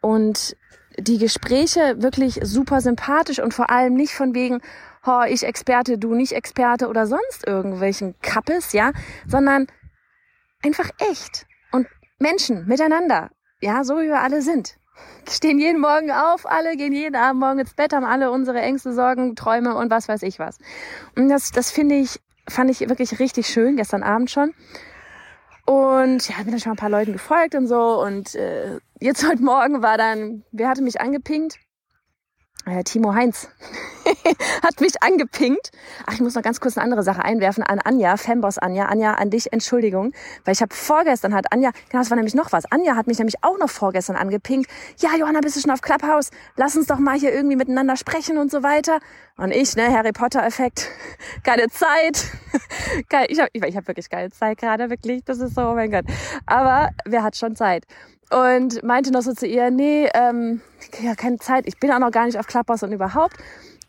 und 0.00 0.56
die 0.96 1.18
Gespräche 1.18 2.00
wirklich 2.00 2.38
super 2.44 2.80
sympathisch 2.80 3.40
und 3.40 3.52
vor 3.52 3.70
allem 3.70 3.94
nicht 3.94 4.14
von 4.14 4.36
wegen, 4.36 4.60
oh, 5.04 5.22
ich 5.26 5.42
Experte, 5.42 5.98
du 5.98 6.14
nicht 6.14 6.32
Experte 6.32 6.86
oder 6.86 7.08
sonst 7.08 7.44
irgendwelchen 7.44 8.14
Kappes, 8.22 8.72
ja, 8.72 8.92
sondern 9.26 9.66
einfach 10.62 10.88
echt. 11.10 11.46
Menschen 12.20 12.68
miteinander, 12.68 13.30
ja, 13.60 13.82
so 13.82 13.96
wie 13.96 14.06
wir 14.06 14.20
alle 14.20 14.42
sind. 14.42 14.76
Stehen 15.28 15.58
jeden 15.58 15.80
Morgen 15.80 16.10
auf, 16.10 16.46
alle 16.46 16.76
gehen 16.76 16.92
jeden 16.92 17.16
Abend 17.16 17.40
morgen 17.40 17.58
ins 17.60 17.74
Bett, 17.74 17.92
haben 17.92 18.04
alle 18.04 18.30
unsere 18.30 18.60
Ängste, 18.60 18.92
Sorgen, 18.92 19.36
Träume 19.36 19.76
und 19.76 19.90
was 19.90 20.08
weiß 20.08 20.22
ich 20.22 20.38
was. 20.38 20.58
Und 21.16 21.28
das, 21.28 21.52
das 21.52 21.70
finde 21.70 21.94
ich, 21.94 22.20
fand 22.48 22.70
ich 22.70 22.80
wirklich 22.80 23.18
richtig 23.18 23.46
schön, 23.46 23.76
gestern 23.76 24.02
Abend 24.02 24.30
schon. 24.30 24.52
Und 25.64 26.28
ja, 26.28 26.36
bin 26.38 26.50
dann 26.50 26.60
schon 26.60 26.72
ein 26.72 26.76
paar 26.76 26.90
Leuten 26.90 27.12
gefolgt 27.12 27.54
und 27.54 27.66
so. 27.66 28.02
Und 28.02 28.34
äh, 28.34 28.78
jetzt 29.00 29.26
heute 29.28 29.42
Morgen 29.42 29.82
war 29.82 29.96
dann, 29.96 30.44
wer 30.50 30.68
hatte 30.68 30.82
mich 30.82 31.00
angepinkt? 31.00 31.58
Äh, 32.64 32.84
Timo 32.84 33.12
Heinz 33.14 33.48
hat 34.62 34.80
mich 34.80 35.02
angepinkt. 35.02 35.70
Ach, 36.06 36.14
ich 36.14 36.20
muss 36.20 36.34
noch 36.34 36.42
ganz 36.42 36.60
kurz 36.60 36.76
eine 36.76 36.84
andere 36.84 37.02
Sache 37.02 37.24
einwerfen 37.24 37.64
an 37.64 37.80
Anja, 37.80 38.16
Fanboss 38.16 38.58
Anja. 38.58 38.86
Anja, 38.86 39.14
an 39.14 39.30
dich 39.30 39.52
Entschuldigung, 39.52 40.12
weil 40.44 40.54
ich 40.54 40.62
habe 40.62 40.72
vorgestern 40.72 41.34
hat 41.34 41.52
Anja, 41.52 41.70
genau, 41.90 42.02
das 42.02 42.10
war 42.10 42.16
nämlich 42.16 42.34
noch 42.34 42.52
was. 42.52 42.70
Anja 42.70 42.94
hat 42.94 43.08
mich 43.08 43.18
nämlich 43.18 43.42
auch 43.42 43.58
noch 43.58 43.70
vorgestern 43.70 44.14
angepinkt. 44.14 44.70
Ja, 44.98 45.16
Johanna, 45.18 45.40
bist 45.40 45.56
du 45.56 45.60
schon 45.60 45.72
auf 45.72 45.80
Clubhouse? 45.80 46.30
Lass 46.56 46.76
uns 46.76 46.86
doch 46.86 46.98
mal 46.98 47.18
hier 47.18 47.32
irgendwie 47.32 47.56
miteinander 47.56 47.96
sprechen 47.96 48.38
und 48.38 48.50
so 48.50 48.62
weiter. 48.62 49.00
Und 49.36 49.50
ich, 49.50 49.74
ne, 49.74 49.92
Harry 49.92 50.12
Potter 50.12 50.44
Effekt, 50.44 50.88
geile 51.44 51.68
Zeit. 51.68 52.26
Geil, 53.08 53.26
ich 53.28 53.40
habe 53.40 53.48
ich, 53.52 53.76
hab 53.76 53.88
wirklich 53.88 54.08
geile 54.10 54.30
Zeit 54.30 54.58
gerade, 54.58 54.90
wirklich. 54.90 55.24
Das 55.24 55.38
ist 55.38 55.54
so, 55.54 55.62
oh 55.62 55.74
mein 55.74 55.90
Gott. 55.90 56.04
Aber 56.46 56.90
wer 57.06 57.22
hat 57.22 57.36
schon 57.36 57.56
Zeit? 57.56 57.84
Und 58.32 58.82
meinte 58.82 59.12
noch 59.12 59.22
so 59.22 59.32
zu 59.32 59.46
ihr, 59.46 59.70
nee, 59.70 60.08
ähm, 60.14 60.60
ja, 61.02 61.14
keine 61.14 61.38
Zeit, 61.38 61.66
ich 61.66 61.78
bin 61.78 61.90
auch 61.92 61.98
noch 61.98 62.10
gar 62.10 62.26
nicht 62.26 62.38
auf 62.38 62.46
Clubhouse 62.46 62.82
und 62.82 62.92
überhaupt. 62.92 63.36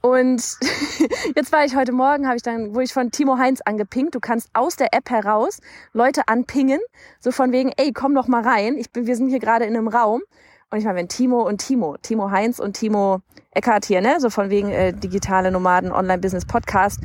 Und 0.02 0.44
jetzt 1.36 1.52
war 1.54 1.64
ich 1.64 1.78
heute 1.78 1.94
Morgen, 1.94 2.28
habe 2.28 2.36
ich 2.36 2.44
dann, 2.44 2.74
wurde 2.74 2.84
ich 2.84 2.94
von 2.94 3.10
Timo 3.10 3.38
Heinz 3.38 3.62
angepinkt. 3.62 4.16
Du 4.16 4.20
kannst 4.20 4.50
aus 4.54 4.76
der 4.76 4.94
App 4.94 5.10
heraus 5.10 5.62
Leute 5.94 6.28
anpingen, 6.28 6.82
so 7.22 7.32
von 7.32 7.54
wegen, 7.54 7.72
ey, 7.78 7.94
komm 7.94 8.14
doch 8.14 8.28
mal 8.28 8.44
rein. 8.44 8.78
Ich 8.78 8.92
bin, 8.92 9.08
wir 9.08 9.16
sind 9.16 9.30
hier 9.30 9.40
gerade 9.40 9.64
in 9.64 9.78
einem 9.78 9.88
Raum. 9.88 10.22
Und 10.70 10.80
ich 10.80 10.84
meine, 10.84 10.98
wenn 10.98 11.08
Timo 11.08 11.48
und 11.48 11.60
Timo, 11.60 11.96
Timo 12.02 12.32
Heinz 12.32 12.60
und 12.60 12.74
Timo 12.74 13.22
Eckhardt 13.52 13.86
hier, 13.86 14.02
ne, 14.02 14.20
so 14.20 14.30
von 14.30 14.50
wegen 14.50 14.72
äh, 14.72 14.92
digitale 14.92 15.52
Nomaden, 15.52 15.92
Online-Business-Podcast, 15.92 17.00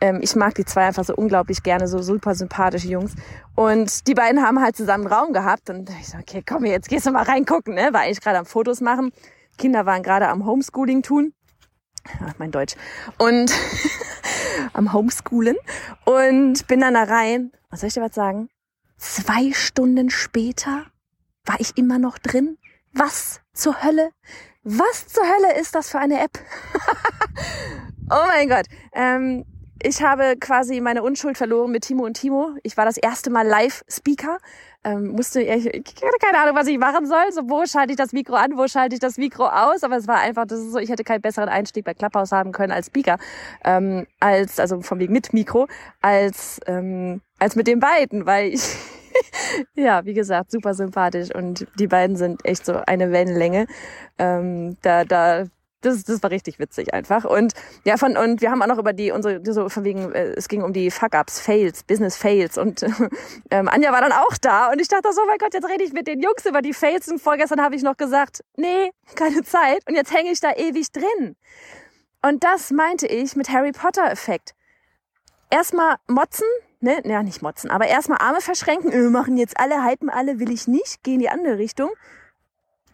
ähm, 0.00 0.20
ich 0.22 0.36
mag 0.36 0.54
die 0.54 0.64
zwei 0.64 0.86
einfach 0.86 1.04
so 1.04 1.14
unglaublich 1.14 1.62
gerne, 1.62 1.88
so 1.88 2.02
super 2.02 2.34
sympathische 2.34 2.88
Jungs. 2.88 3.14
Und 3.54 4.06
die 4.06 4.14
beiden 4.14 4.42
haben 4.42 4.60
halt 4.60 4.76
zusammen 4.76 5.06
Raum 5.06 5.32
gehabt 5.32 5.70
und 5.70 5.88
ich 5.90 6.08
so, 6.08 6.18
okay, 6.18 6.42
komm, 6.46 6.64
jetzt 6.64 6.88
gehst 6.88 7.06
du 7.06 7.10
mal 7.10 7.22
reingucken, 7.22 7.74
ne? 7.74 7.92
War 7.92 8.02
eigentlich 8.02 8.20
gerade 8.20 8.38
am 8.38 8.46
Fotos 8.46 8.80
machen. 8.80 9.12
Kinder 9.58 9.86
waren 9.86 10.02
gerade 10.02 10.28
am 10.28 10.44
Homeschooling 10.44 11.02
tun. 11.02 11.32
Ach, 12.24 12.34
mein 12.38 12.50
Deutsch. 12.50 12.76
Und 13.18 13.52
am 14.72 14.92
Homeschoolen. 14.92 15.56
Und 16.04 16.66
bin 16.66 16.80
dann 16.80 16.94
da 16.94 17.04
rein. 17.04 17.52
Was 17.70 17.80
soll 17.80 17.88
ich 17.88 17.94
dir 17.94 18.02
was 18.02 18.14
sagen? 18.14 18.48
Zwei 18.98 19.52
Stunden 19.52 20.10
später 20.10 20.86
war 21.44 21.58
ich 21.58 21.76
immer 21.76 21.98
noch 21.98 22.18
drin. 22.18 22.58
Was 22.92 23.40
zur 23.52 23.82
Hölle? 23.82 24.10
Was 24.62 25.08
zur 25.08 25.24
Hölle 25.24 25.58
ist 25.60 25.74
das 25.74 25.90
für 25.90 25.98
eine 25.98 26.20
App? 26.20 26.38
oh 28.10 28.26
mein 28.26 28.48
Gott. 28.48 28.66
Ähm, 28.92 29.44
ich 29.82 30.02
habe 30.02 30.36
quasi 30.38 30.80
meine 30.80 31.02
Unschuld 31.02 31.36
verloren 31.36 31.70
mit 31.70 31.84
Timo 31.84 32.04
und 32.04 32.14
Timo. 32.14 32.50
Ich 32.62 32.76
war 32.76 32.84
das 32.84 32.96
erste 32.96 33.30
Mal 33.30 33.46
Live-Speaker. 33.46 34.38
Ähm, 34.84 35.08
musste, 35.08 35.42
ich, 35.42 35.66
ich 35.66 35.84
hatte 35.96 36.18
keine 36.20 36.38
Ahnung, 36.38 36.54
was 36.54 36.66
ich 36.66 36.78
machen 36.78 37.06
soll. 37.06 37.32
So, 37.32 37.42
wo 37.48 37.66
schalte 37.66 37.92
ich 37.92 37.96
das 37.96 38.12
Mikro 38.12 38.36
an, 38.36 38.56
wo 38.56 38.68
schalte 38.68 38.94
ich 38.94 39.00
das 39.00 39.18
Mikro 39.18 39.46
aus? 39.46 39.82
Aber 39.82 39.96
es 39.96 40.06
war 40.06 40.20
einfach, 40.20 40.46
das 40.46 40.60
ist 40.60 40.72
so, 40.72 40.78
ich 40.78 40.88
hätte 40.88 41.04
keinen 41.04 41.20
besseren 41.20 41.48
Einstieg 41.48 41.84
bei 41.84 41.92
Clubhouse 41.92 42.32
haben 42.32 42.52
können 42.52 42.72
als 42.72 42.86
Speaker, 42.86 43.18
ähm, 43.64 44.06
als, 44.20 44.60
also 44.60 44.80
von 44.80 44.98
wegen 44.98 45.12
mit 45.12 45.32
Mikro, 45.32 45.66
als, 46.00 46.60
ähm, 46.66 47.20
als 47.38 47.56
mit 47.56 47.66
den 47.66 47.80
beiden, 47.80 48.26
weil 48.26 48.54
ich, 48.54 48.62
ja, 49.74 50.04
wie 50.04 50.14
gesagt, 50.14 50.52
super 50.52 50.72
sympathisch 50.72 51.34
und 51.34 51.66
die 51.78 51.88
beiden 51.88 52.16
sind 52.16 52.44
echt 52.44 52.64
so 52.64 52.80
eine 52.86 53.10
Wellenlänge. 53.10 53.66
Ähm, 54.18 54.76
da, 54.82 55.04
da 55.04 55.46
das, 55.86 56.04
das 56.04 56.22
war 56.22 56.30
richtig 56.30 56.58
witzig 56.58 56.92
einfach. 56.92 57.24
Und 57.24 57.52
ja, 57.84 57.96
von 57.96 58.16
und 58.16 58.40
wir 58.40 58.50
haben 58.50 58.62
auch 58.62 58.66
noch 58.66 58.78
über 58.78 58.92
die 58.92 59.12
unsere 59.12 59.40
so 59.52 59.68
von 59.68 59.84
wegen 59.84 60.12
äh, 60.12 60.34
es 60.36 60.48
ging 60.48 60.62
um 60.62 60.72
die 60.72 60.90
Fuck-ups, 60.90 61.40
Fails, 61.40 61.84
Business 61.84 62.16
Fails. 62.16 62.58
Und 62.58 62.82
ähm, 63.50 63.68
Anja 63.68 63.92
war 63.92 64.00
dann 64.00 64.12
auch 64.12 64.36
da. 64.40 64.70
Und 64.70 64.80
ich 64.80 64.88
dachte 64.88 65.12
so, 65.12 65.22
mein 65.26 65.38
Gott, 65.38 65.54
jetzt 65.54 65.68
rede 65.68 65.84
ich 65.84 65.92
mit 65.92 66.06
den 66.06 66.20
Jungs 66.20 66.44
über 66.44 66.62
die 66.62 66.74
Fails. 66.74 67.08
Und 67.08 67.20
vorgestern 67.20 67.62
habe 67.62 67.76
ich 67.76 67.82
noch 67.82 67.96
gesagt, 67.96 68.42
nee, 68.56 68.90
keine 69.14 69.42
Zeit. 69.42 69.82
Und 69.88 69.94
jetzt 69.94 70.12
hänge 70.12 70.30
ich 70.30 70.40
da 70.40 70.52
ewig 70.52 70.90
drin. 70.90 71.36
Und 72.22 72.42
das 72.42 72.70
meinte 72.70 73.06
ich 73.06 73.36
mit 73.36 73.50
Harry 73.50 73.72
Potter 73.72 74.10
Effekt. 74.10 74.54
Erstmal 75.48 75.96
motzen, 76.08 76.46
ne, 76.80 77.00
ja 77.04 77.22
nicht 77.22 77.40
motzen, 77.40 77.70
aber 77.70 77.86
erstmal 77.86 78.18
Arme 78.18 78.40
verschränken, 78.40 78.90
äh, 78.90 79.02
machen 79.10 79.36
jetzt 79.36 79.60
alle, 79.60 79.84
hypen 79.84 80.10
alle, 80.10 80.40
will 80.40 80.50
ich 80.50 80.66
nicht, 80.66 81.04
gehen 81.04 81.14
in 81.14 81.20
die 81.20 81.28
andere 81.28 81.58
Richtung 81.58 81.90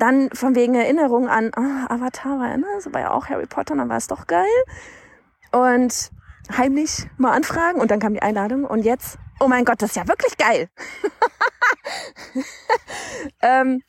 dann 0.02 0.30
von 0.32 0.56
wegen 0.56 0.75
Erinnerung 0.75 1.28
an 1.28 1.52
oh, 1.56 1.92
Avatar 1.94 2.40
war, 2.40 2.56
ne? 2.56 2.66
so 2.80 2.92
war 2.92 3.00
ja 3.00 3.11
auch 3.12 3.28
Harry 3.28 3.47
Potter, 3.47 3.76
dann 3.76 3.88
war 3.88 3.99
es 3.99 4.09
doch 4.09 4.26
geil. 4.26 4.49
Und 5.52 6.11
heimlich 6.50 7.06
mal 7.18 7.30
anfragen 7.30 7.80
und 7.80 7.92
dann 7.92 8.00
kam 8.00 8.12
die 8.12 8.23
Einladung 8.23 8.64
und 8.64 8.85
jetzt, 8.85 9.16
oh 9.38 9.47
mein 9.47 9.64
Gott, 9.64 9.80
das 9.80 9.90
ist 9.90 9.97
ja 9.97 10.09
wirklich 10.09 10.37
geil. 10.37 10.68
ähm, 13.42 13.82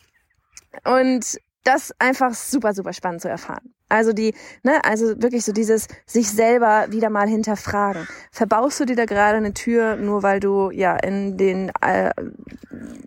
und 0.84 1.39
das 1.63 1.93
einfach 2.00 2.34
super, 2.34 2.74
super 2.74 2.93
spannend 2.93 3.22
zu 3.22 3.29
erfahren. 3.29 3.74
Also 3.89 4.12
die, 4.12 4.34
ne, 4.63 4.84
also 4.84 5.22
wirklich 5.22 5.46
so 5.46 5.51
dieses 5.51 5.88
sich 6.05 6.29
selber 6.29 6.88
wieder 6.89 7.10
mal 7.10 7.27
hinterfragen. 7.27 8.08
Verbaust 8.32 8.79
du 8.79 8.86
dir 8.86 8.96
da 8.96 9.05
gerade 9.05 9.38
eine 9.38 9.53
Tür, 9.53 9.96
nur 9.98 10.24
weil 10.24 10.39
du 10.39 10.72
ja 10.72 10.96
in 10.96 11.38
den 11.38 11.72
äh, 11.82 12.12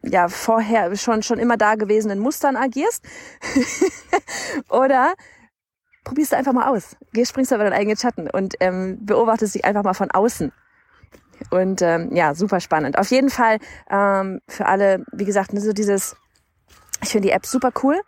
ja 0.02 0.28
vorher 0.28 0.94
schon 0.96 1.22
schon 1.22 1.38
immer 1.38 1.56
da 1.56 1.74
gewesenen 1.74 2.20
Mustern 2.20 2.56
agierst? 2.56 3.04
Oder 4.70 5.14
probierst 6.04 6.32
du 6.32 6.36
einfach 6.36 6.52
mal 6.52 6.68
aus. 6.68 6.96
Geh, 7.12 7.24
springst 7.24 7.50
du 7.50 7.56
über 7.56 7.64
deinen 7.64 7.72
eigenen 7.72 7.96
Schatten 7.96 8.30
und 8.30 8.54
ähm, 8.60 8.98
beobachtest 9.04 9.56
dich 9.56 9.64
einfach 9.64 9.82
mal 9.82 9.94
von 9.94 10.10
außen. 10.12 10.52
Und 11.50 11.82
ähm, 11.82 12.14
ja, 12.14 12.34
super 12.34 12.60
spannend. 12.60 12.96
Auf 12.96 13.10
jeden 13.10 13.28
Fall 13.28 13.58
ähm, 13.90 14.40
für 14.48 14.66
alle, 14.66 15.04
wie 15.12 15.24
gesagt, 15.24 15.50
so 15.52 15.72
dieses, 15.72 16.16
ich 17.02 17.10
finde 17.10 17.28
die 17.28 17.34
App 17.34 17.44
super 17.44 17.72
cool. 17.82 18.00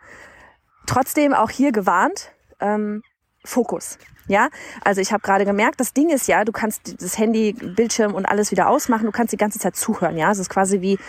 Trotzdem 0.85 1.33
auch 1.33 1.49
hier 1.49 1.71
gewarnt, 1.71 2.31
ähm, 2.59 3.03
Fokus. 3.45 3.97
Ja, 4.27 4.49
also 4.83 5.01
ich 5.01 5.11
habe 5.11 5.23
gerade 5.23 5.43
gemerkt, 5.43 5.79
das 5.79 5.93
Ding 5.93 6.09
ist 6.09 6.27
ja, 6.27 6.45
du 6.45 6.51
kannst 6.51 7.01
das 7.01 7.17
Handy, 7.17 7.53
Bildschirm 7.53 8.13
und 8.13 8.27
alles 8.27 8.51
wieder 8.51 8.69
ausmachen, 8.69 9.05
du 9.05 9.11
kannst 9.11 9.33
die 9.33 9.37
ganze 9.37 9.57
Zeit 9.57 9.75
zuhören, 9.75 10.17
ja. 10.17 10.31
Es 10.31 10.37
ist 10.37 10.49
quasi 10.49 10.81
wie, 10.81 10.99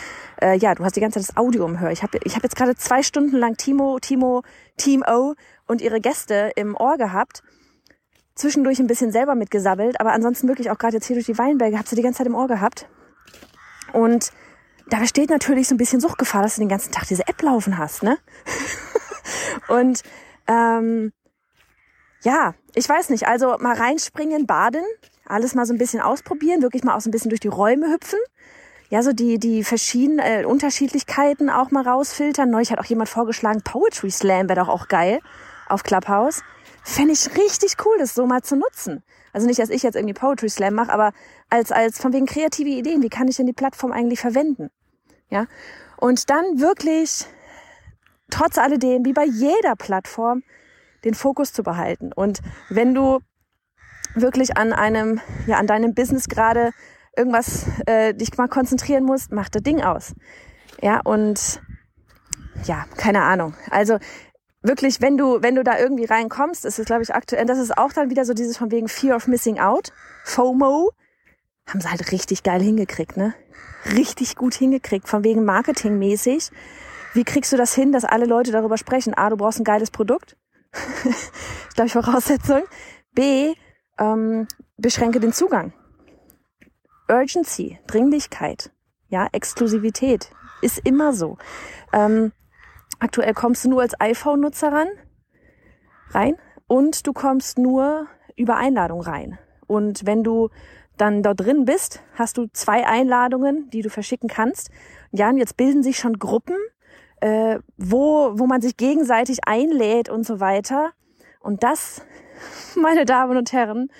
äh, 0.40 0.56
ja, 0.56 0.74
du 0.74 0.82
hast 0.84 0.96
die 0.96 1.00
ganze 1.00 1.20
Zeit 1.20 1.28
das 1.28 1.36
Audio 1.36 1.66
im 1.66 1.80
Hör. 1.80 1.90
Ich 1.90 2.02
habe 2.02 2.18
ich 2.24 2.34
hab 2.34 2.42
jetzt 2.42 2.56
gerade 2.56 2.74
zwei 2.76 3.02
Stunden 3.02 3.36
lang 3.36 3.58
Timo, 3.58 3.98
Timo, 4.00 4.42
Team 4.78 5.04
O 5.06 5.34
und 5.66 5.82
ihre 5.82 6.00
Gäste 6.00 6.52
im 6.56 6.74
Ohr 6.76 6.96
gehabt. 6.96 7.42
Zwischendurch 8.34 8.78
ein 8.78 8.86
bisschen 8.86 9.12
selber 9.12 9.34
mitgesabbelt, 9.34 10.00
aber 10.00 10.12
ansonsten 10.12 10.48
wirklich 10.48 10.70
auch 10.70 10.78
gerade 10.78 10.94
jetzt 10.94 11.06
hier 11.06 11.16
durch 11.16 11.26
die 11.26 11.36
Weinberge, 11.36 11.78
hab 11.78 11.88
sie 11.88 11.96
die 11.96 12.02
ganze 12.02 12.18
Zeit 12.18 12.26
im 12.26 12.34
Ohr 12.34 12.48
gehabt. 12.48 12.88
Und 13.92 14.30
da 14.88 14.98
besteht 14.98 15.28
natürlich 15.28 15.68
so 15.68 15.74
ein 15.74 15.78
bisschen 15.78 16.00
Suchtgefahr, 16.00 16.42
dass 16.42 16.54
du 16.54 16.62
den 16.62 16.70
ganzen 16.70 16.90
Tag 16.90 17.06
diese 17.06 17.28
App 17.28 17.42
laufen 17.42 17.76
hast, 17.76 18.02
ne? 18.02 18.16
Und 19.68 20.02
ähm, 20.46 21.12
ja, 22.22 22.54
ich 22.74 22.88
weiß 22.88 23.10
nicht, 23.10 23.26
also 23.26 23.56
mal 23.58 23.76
reinspringen, 23.76 24.46
baden, 24.46 24.84
alles 25.26 25.54
mal 25.54 25.66
so 25.66 25.72
ein 25.72 25.78
bisschen 25.78 26.00
ausprobieren, 26.00 26.62
wirklich 26.62 26.84
mal 26.84 26.96
auch 26.96 27.00
so 27.00 27.08
ein 27.08 27.12
bisschen 27.12 27.30
durch 27.30 27.40
die 27.40 27.48
Räume 27.48 27.92
hüpfen. 27.92 28.18
Ja, 28.90 29.02
so 29.02 29.12
die, 29.12 29.38
die 29.38 29.62
verschiedenen 29.62 30.18
äh, 30.18 30.44
Unterschiedlichkeiten 30.44 31.48
auch 31.48 31.70
mal 31.70 31.86
rausfiltern. 31.86 32.50
Neulich 32.50 32.72
hat 32.72 32.80
auch 32.80 32.84
jemand 32.84 33.08
vorgeschlagen, 33.08 33.62
Poetry 33.62 34.10
Slam 34.10 34.48
wäre 34.48 34.60
doch 34.60 34.68
auch 34.68 34.88
geil 34.88 35.20
auf 35.68 35.84
Clubhouse. 35.84 36.42
Fände 36.82 37.12
ich 37.12 37.36
richtig 37.36 37.76
cool, 37.84 37.96
das 37.98 38.14
so 38.14 38.26
mal 38.26 38.42
zu 38.42 38.56
nutzen. 38.56 39.04
Also 39.32 39.46
nicht, 39.46 39.60
dass 39.60 39.70
ich 39.70 39.84
jetzt 39.84 39.94
irgendwie 39.94 40.14
Poetry 40.14 40.48
Slam 40.48 40.74
mache, 40.74 40.92
aber 40.92 41.12
als, 41.48 41.70
als 41.70 42.00
von 42.00 42.12
wegen 42.12 42.26
kreative 42.26 42.70
Ideen, 42.70 43.02
wie 43.02 43.08
kann 43.08 43.28
ich 43.28 43.36
denn 43.36 43.46
die 43.46 43.52
Plattform 43.52 43.92
eigentlich 43.92 44.20
verwenden? 44.20 44.70
Ja. 45.28 45.46
Und 45.96 46.30
dann 46.30 46.58
wirklich 46.58 47.26
trotz 48.30 48.58
alledem, 48.58 49.04
wie 49.04 49.12
bei 49.12 49.24
jeder 49.24 49.76
Plattform, 49.76 50.42
den 51.04 51.14
Fokus 51.14 51.52
zu 51.52 51.62
behalten. 51.62 52.12
Und 52.12 52.40
wenn 52.68 52.94
du 52.94 53.20
wirklich 54.14 54.56
an 54.56 54.72
einem, 54.72 55.20
ja, 55.46 55.58
an 55.58 55.66
deinem 55.66 55.94
Business 55.94 56.28
gerade 56.28 56.72
irgendwas 57.16 57.66
äh, 57.86 58.14
dich 58.14 58.36
mal 58.36 58.48
konzentrieren 58.48 59.04
musst, 59.04 59.32
mach 59.32 59.48
das 59.48 59.62
Ding 59.62 59.82
aus. 59.82 60.14
Ja, 60.82 61.00
und 61.00 61.60
ja, 62.64 62.86
keine 62.96 63.22
Ahnung. 63.22 63.54
Also 63.70 63.98
wirklich, 64.62 65.00
wenn 65.00 65.16
du, 65.16 65.42
wenn 65.42 65.54
du 65.54 65.64
da 65.64 65.78
irgendwie 65.78 66.04
reinkommst, 66.04 66.64
ist 66.64 66.78
es, 66.78 66.86
glaube 66.86 67.02
ich, 67.02 67.14
aktuell, 67.14 67.46
das 67.46 67.58
ist 67.58 67.76
auch 67.76 67.92
dann 67.92 68.10
wieder 68.10 68.24
so 68.24 68.34
dieses 68.34 68.56
von 68.56 68.70
wegen 68.70 68.88
Fear 68.88 69.16
of 69.16 69.26
Missing 69.26 69.58
Out, 69.58 69.92
FOMO, 70.24 70.92
haben 71.66 71.80
sie 71.80 71.90
halt 71.90 72.12
richtig 72.12 72.42
geil 72.42 72.60
hingekriegt, 72.60 73.16
ne? 73.16 73.34
Richtig 73.94 74.36
gut 74.36 74.54
hingekriegt, 74.54 75.08
von 75.08 75.24
wegen 75.24 75.44
marketingmäßig. 75.44 76.50
Wie 77.12 77.24
kriegst 77.24 77.52
du 77.52 77.56
das 77.56 77.74
hin, 77.74 77.92
dass 77.92 78.04
alle 78.04 78.26
Leute 78.26 78.52
darüber 78.52 78.78
sprechen? 78.78 79.14
A, 79.14 79.30
du 79.30 79.36
brauchst 79.36 79.60
ein 79.60 79.64
geiles 79.64 79.90
Produkt. 79.90 80.36
ich 81.04 81.74
glaube, 81.74 81.90
Voraussetzung. 81.90 82.62
B, 83.12 83.54
ähm, 83.98 84.46
beschränke 84.76 85.20
den 85.20 85.32
Zugang. 85.32 85.72
Urgency, 87.08 87.78
Dringlichkeit, 87.88 88.70
ja, 89.08 89.26
Exklusivität 89.32 90.30
ist 90.62 90.78
immer 90.78 91.12
so. 91.12 91.38
Ähm, 91.92 92.32
aktuell 93.00 93.34
kommst 93.34 93.64
du 93.64 93.70
nur 93.70 93.82
als 93.82 94.00
iPhone-Nutzer 94.00 94.72
ran, 94.72 94.88
rein 96.10 96.36
und 96.68 97.06
du 97.06 97.12
kommst 97.12 97.58
nur 97.58 98.06
über 98.36 98.56
Einladung 98.56 99.00
rein. 99.00 99.38
Und 99.66 100.06
wenn 100.06 100.22
du 100.22 100.50
dann 100.96 101.22
dort 101.22 101.40
drin 101.40 101.64
bist, 101.64 102.00
hast 102.14 102.36
du 102.36 102.46
zwei 102.52 102.86
Einladungen, 102.86 103.70
die 103.70 103.82
du 103.82 103.90
verschicken 103.90 104.28
kannst. 104.28 104.70
Ja, 105.10 105.30
und 105.30 105.38
jetzt 105.38 105.56
bilden 105.56 105.82
sich 105.82 105.98
schon 105.98 106.18
Gruppen, 106.18 106.56
äh, 107.20 107.58
wo, 107.76 108.38
wo 108.38 108.46
man 108.46 108.60
sich 108.60 108.76
gegenseitig 108.76 109.40
einlädt 109.46 110.08
und 110.08 110.26
so 110.26 110.40
weiter. 110.40 110.90
Und 111.40 111.62
das, 111.62 112.02
meine 112.76 113.04
Damen 113.04 113.36
und 113.36 113.52
Herren, 113.52 113.90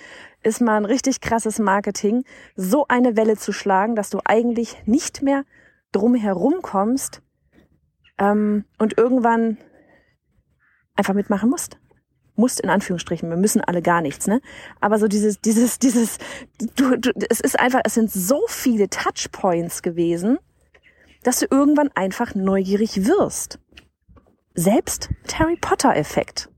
ist 0.43 0.61
mal 0.61 0.77
ein 0.77 0.85
richtig 0.85 1.21
krasses 1.21 1.59
Marketing, 1.59 2.23
so 2.55 2.85
eine 2.87 3.15
Welle 3.15 3.37
zu 3.37 3.51
schlagen, 3.51 3.95
dass 3.95 4.09
du 4.09 4.19
eigentlich 4.25 4.75
nicht 4.85 5.21
mehr 5.21 5.43
drum 5.91 6.15
herum 6.15 6.61
kommst 6.61 7.21
ähm, 8.17 8.65
und 8.77 8.97
irgendwann 8.97 9.57
einfach 10.95 11.13
mitmachen 11.13 11.49
musst. 11.49 11.77
Musst 12.35 12.59
in 12.61 12.69
Anführungsstrichen, 12.69 13.29
wir 13.29 13.37
müssen 13.37 13.61
alle 13.61 13.81
gar 13.81 14.01
nichts, 14.01 14.25
ne? 14.25 14.41
Aber 14.79 14.97
so 14.97 15.07
dieses, 15.07 15.41
dieses, 15.41 15.79
dieses, 15.79 16.17
du, 16.75 16.97
du, 16.97 17.11
es 17.29 17.39
ist 17.41 17.59
einfach, 17.59 17.81
es 17.83 17.93
sind 17.93 18.09
so 18.09 18.45
viele 18.47 18.89
Touchpoints 18.89 19.81
gewesen, 19.81 20.39
dass 21.23 21.39
du 21.39 21.47
irgendwann 21.49 21.89
einfach 21.95 22.35
neugierig 22.35 23.05
wirst. 23.05 23.59
Selbst 24.53 25.09
Harry 25.33 25.55
Potter-Effekt. 25.55 26.49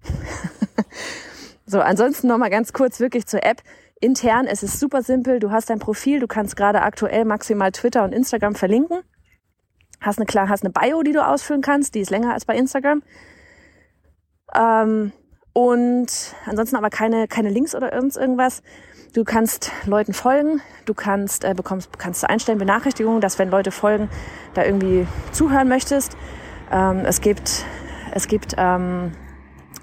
so, 1.66 1.80
ansonsten 1.80 2.28
nochmal 2.28 2.50
ganz 2.50 2.74
kurz 2.74 3.00
wirklich 3.00 3.28
zur 3.28 3.44
App. 3.44 3.62
Intern, 4.00 4.48
es 4.48 4.64
ist 4.64 4.80
super 4.80 5.02
simpel. 5.02 5.40
Du 5.40 5.52
hast 5.52 5.70
dein 5.70 5.80
Profil, 5.80 6.20
du 6.20 6.28
kannst 6.28 6.56
gerade 6.56 6.82
aktuell 6.82 7.24
maximal 7.24 7.72
Twitter 7.72 8.04
und 8.04 8.14
Instagram 8.14 8.56
verlinken. 8.56 9.02
Hast 10.02 10.18
eine 10.18 10.26
klar, 10.26 10.50
hast 10.50 10.64
eine 10.64 10.74
Bio, 10.74 11.04
die 11.04 11.14
du 11.14 11.26
ausfüllen 11.26 11.62
kannst, 11.62 11.96
die 11.96 12.02
ist 12.02 12.10
länger 12.10 12.34
als 12.34 12.46
bei 12.46 12.58
Instagram. 12.58 13.04
Ähm, 14.54 15.14
und 15.54 16.08
ansonsten 16.46 16.76
aber 16.76 16.90
keine, 16.90 17.28
keine 17.28 17.50
Links 17.50 17.76
oder 17.76 17.94
irgendwas. 17.94 18.64
Du 19.14 19.24
kannst 19.24 19.72
Leuten 19.86 20.14
folgen, 20.14 20.62
du 20.86 20.96
kannst 20.96 21.46
äh, 21.46 21.54
bekommst 21.54 22.00
kannst 22.00 22.24
du 22.24 22.30
einstellen 22.30 22.58
Benachrichtigungen, 22.58 23.22
dass 23.22 23.38
wenn 23.38 23.52
Leute 23.52 23.72
folgen, 23.72 24.10
da 24.56 24.66
irgendwie 24.66 25.06
zuhören 25.32 25.70
möchtest. 25.70 26.18
Ähm, 26.72 27.02
es 27.06 27.22
gibt 27.22 27.64
es 28.12 28.28
gibt 28.28 28.56
ähm, 28.58 29.12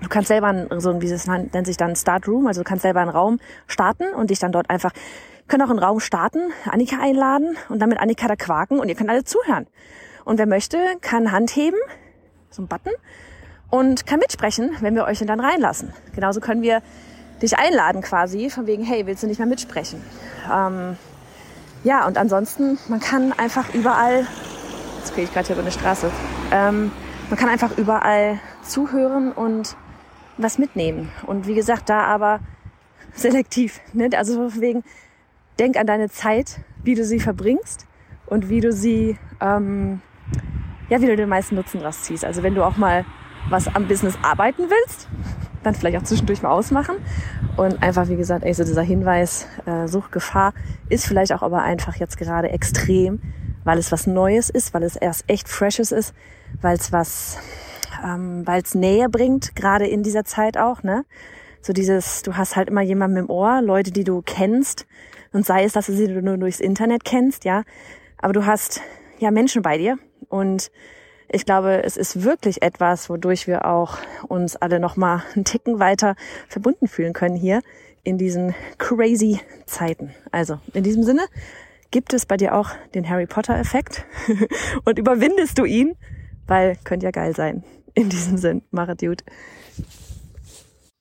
du 0.03 0.09
kannst 0.09 0.29
selber 0.29 0.67
so 0.81 0.91
ein 0.91 1.01
wie 1.01 1.11
es 1.11 1.29
nennt 1.29 1.67
sich 1.67 1.77
dann 1.77 1.95
Start 1.95 2.27
Room, 2.27 2.49
also 2.49 2.63
du 2.63 2.69
kannst 2.69 2.83
selber 2.83 3.01
einen 3.01 3.11
Raum 3.11 3.39
starten 3.69 4.13
und 4.13 4.31
dich 4.31 4.41
dann 4.41 4.51
dort 4.51 4.69
einfach 4.69 4.91
können 5.47 5.63
auch 5.63 5.71
einen 5.71 5.81
Raum 5.81 6.01
starten, 6.01 6.53
Annika 6.65 6.99
einladen 7.01 7.57
und 7.69 7.81
dann 7.81 7.89
mit 7.89 7.99
Annika 7.99 8.27
da 8.27 8.37
quaken 8.37 8.81
und 8.81 8.89
ihr 8.89 8.95
könnt 8.95 9.11
alle 9.11 9.25
zuhören. 9.25 9.67
Und 10.25 10.39
wer 10.39 10.47
möchte, 10.47 10.79
kann 11.01 11.33
Hand 11.33 11.55
heben, 11.57 11.79
so 12.51 12.63
ein 12.63 12.69
Button 12.69 12.93
und 13.71 14.07
kann 14.07 14.19
mitsprechen, 14.19 14.77
wenn 14.81 14.95
wir 14.95 15.05
euch 15.05 15.21
dann 15.21 15.41
reinlassen. 15.41 15.93
Genauso 16.15 16.41
können 16.41 16.63
wir 16.63 16.83
dich 17.41 17.57
einladen 17.57 18.03
quasi, 18.03 18.51
von 18.51 18.67
wegen, 18.67 18.85
hey, 18.85 19.07
willst 19.07 19.23
du 19.23 19.27
nicht 19.27 19.39
mehr 19.39 19.47
mitsprechen? 19.47 20.03
Ähm, 20.53 20.97
ja, 21.85 22.07
und 22.07 22.19
ansonsten, 22.19 22.79
man 22.89 23.01
kann 23.01 23.33
einfach 23.33 23.73
überall, 23.73 24.27
jetzt 24.99 25.15
gehe 25.15 25.25
ich 25.25 25.33
gerade 25.33 25.47
hier 25.47 25.57
über 25.57 25.63
eine 25.63 25.73
Straße, 25.73 26.11
ähm, 26.51 26.93
man 27.31 27.39
kann 27.39 27.49
einfach 27.49 27.79
überall 27.79 28.41
zuhören 28.63 29.33
und 29.33 29.77
was 30.37 30.59
mitnehmen. 30.59 31.11
Und 31.27 31.47
wie 31.47 31.55
gesagt, 31.55 31.89
da 31.89 32.05
aber 32.05 32.41
selektiv. 33.15 33.81
Ne? 33.93 34.11
Also 34.17 34.61
wegen, 34.61 34.83
denk 35.59 35.77
an 35.77 35.87
deine 35.87 36.11
Zeit, 36.11 36.61
wie 36.83 36.95
du 36.95 37.05
sie 37.05 37.21
verbringst 37.21 37.87
und 38.27 38.49
wie 38.49 38.61
du 38.61 38.73
sie, 38.73 39.17
ähm, 39.41 40.03
ja, 40.89 41.01
wie 41.01 41.07
du 41.07 41.17
den 41.17 41.29
meisten 41.29 41.55
Nutzen 41.55 41.81
draus 41.81 42.03
ziehst. 42.03 42.25
Also 42.25 42.43
wenn 42.43 42.55
du 42.55 42.65
auch 42.65 42.77
mal 42.77 43.05
was 43.49 43.75
am 43.75 43.89
Business 43.89 44.19
arbeiten 44.23 44.65
willst, 44.69 45.09
dann 45.63 45.75
vielleicht 45.75 45.99
auch 45.99 46.03
zwischendurch 46.03 46.43
mal 46.43 46.51
ausmachen. 46.51 46.97
Und 47.57 47.83
einfach, 47.83 48.09
wie 48.09 48.17
gesagt, 48.17 48.45
ey, 48.45 48.55
so 48.55 48.65
dieser 48.65 48.83
Hinweis, 48.83 49.47
äh, 49.67 49.87
Suchtgefahr 49.89 50.55
ist 50.89 51.07
vielleicht 51.07 51.33
auch 51.33 51.43
aber 51.43 51.63
einfach 51.63 51.97
jetzt 51.97 52.17
gerade 52.17 52.51
extrem, 52.51 53.21
weil 53.65 53.79
es 53.79 53.93
was 53.93 54.07
Neues 54.07 54.51
ist, 54.51 54.73
weil 54.73 54.83
es 54.83 54.97
erst 54.97 55.25
echt 55.29 55.49
Freshes 55.49 55.93
ist, 55.93 56.15
weil 56.61 56.77
es 56.77 56.93
was, 56.93 57.39
ähm, 58.05 58.47
weil 58.47 58.63
es 58.63 58.75
Nähe 58.75 59.09
bringt, 59.09 59.55
gerade 59.57 59.87
in 59.87 60.03
dieser 60.03 60.25
Zeit 60.25 60.57
auch, 60.57 60.83
ne? 60.83 61.05
So 61.63 61.75
dieses, 61.75 62.23
du 62.23 62.37
hast 62.37 62.57
halt 62.57 62.69
immer 62.69 62.81
jemanden 62.81 63.19
im 63.19 63.29
Ohr, 63.29 63.61
Leute, 63.61 63.91
die 63.91 64.05
du 64.05 64.23
kennst, 64.23 64.87
und 65.33 65.47
sei 65.47 65.65
es, 65.65 65.75
dass 65.75 65.87
du 65.87 65.93
sie 65.93 66.09
nur 66.09 66.39
durchs 66.39 66.61
Internet 66.61 67.05
kennst, 67.05 67.45
ja, 67.45 67.63
aber 68.19 68.33
du 68.33 68.47
hast 68.47 68.81
ja 69.19 69.31
Menschen 69.31 69.63
bei 69.63 69.79
dir 69.79 69.99
und 70.29 70.71
ich 71.33 71.45
glaube, 71.45 71.83
es 71.85 71.97
ist 71.97 72.25
wirklich 72.25 72.63
etwas, 72.63 73.09
wodurch 73.09 73.47
wir 73.47 73.67
auch 73.67 73.99
uns 74.29 74.57
alle 74.57 74.81
nochmal 74.81 75.23
einen 75.35 75.45
Ticken 75.45 75.79
weiter 75.79 76.17
verbunden 76.49 76.89
fühlen 76.89 77.13
können 77.13 77.37
hier 77.37 77.63
in 78.03 78.19
diesen 78.19 78.55
crazy 78.79 79.41
Zeiten. 79.67 80.15
Also 80.33 80.59
in 80.73 80.83
diesem 80.83 81.03
Sinne, 81.03 81.23
gibt 81.91 82.13
es 82.13 82.27
bei 82.27 82.37
dir 82.37 82.55
auch 82.55 82.71
den 82.95 83.09
Harry 83.09 83.27
Potter 83.27 83.59
Effekt 83.59 84.05
und 84.85 84.99
überwindest 84.99 85.59
du 85.59 85.65
ihn, 85.65 85.97
weil 86.47 86.77
könnte 86.85 87.07
ja 87.07 87.11
geil 87.11 87.35
sein. 87.35 87.65
In 87.95 88.09
diesem 88.09 88.39
Sinn, 88.39 88.63
mach 88.71 88.95
Dude. 88.95 89.25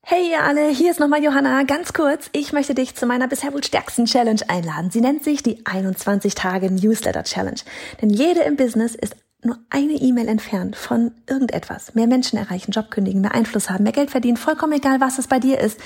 Hey 0.01 0.31
ihr 0.31 0.43
alle, 0.43 0.69
hier 0.69 0.89
ist 0.89 0.99
nochmal 0.99 1.23
Johanna. 1.23 1.61
Ganz 1.63 1.93
kurz, 1.93 2.29
ich 2.33 2.51
möchte 2.51 2.73
dich 2.73 2.95
zu 2.95 3.05
meiner 3.05 3.27
bisher 3.27 3.53
wohl 3.53 3.63
stärksten 3.63 4.05
Challenge 4.05 4.41
einladen. 4.47 4.89
Sie 4.89 5.01
nennt 5.01 5.23
sich 5.23 5.43
die 5.43 5.63
21 5.67 6.33
Tage 6.33 6.71
Newsletter 6.71 7.23
Challenge. 7.23 7.59
Denn 8.01 8.09
jede 8.09 8.41
im 8.41 8.55
Business 8.55 8.95
ist 8.95 9.15
nur 9.43 9.57
eine 9.69 9.93
E-Mail 9.93 10.27
entfernt 10.27 10.75
von 10.75 11.11
irgendetwas. 11.27 11.95
Mehr 11.95 12.07
Menschen 12.07 12.37
erreichen, 12.37 12.71
Job 12.71 12.91
kündigen, 12.91 13.21
mehr 13.21 13.33
Einfluss 13.33 13.69
haben, 13.69 13.83
mehr 13.83 13.93
Geld 13.93 14.11
verdienen, 14.11 14.37
vollkommen 14.37 14.73
egal, 14.73 14.99
was 14.99 15.17
es 15.17 15.27
bei 15.27 15.39
dir 15.39 15.59
ist. 15.59 15.79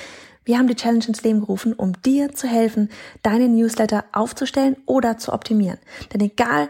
Wir 0.46 0.58
haben 0.58 0.68
die 0.68 0.76
Challenge 0.76 1.06
ins 1.08 1.24
Leben 1.24 1.40
gerufen, 1.40 1.74
um 1.74 1.94
dir 2.02 2.34
zu 2.34 2.48
helfen, 2.48 2.90
deine 3.22 3.48
Newsletter 3.48 4.06
aufzustellen 4.12 4.76
oder 4.86 5.18
zu 5.18 5.32
optimieren. 5.32 5.80
Denn 6.14 6.22
egal, 6.22 6.70